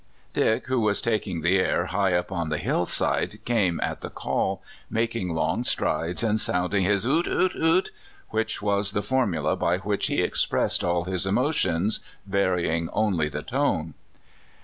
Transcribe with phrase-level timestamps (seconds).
[0.33, 4.63] "Dick, who was taking the air high up on the hillside, came at the call,
[4.89, 7.91] making long strides, and sounding his" Oot, oot, oot,"
[8.29, 13.29] which was the for mula by which he expressed all his emotions, vary ing only
[13.29, 13.93] the tone.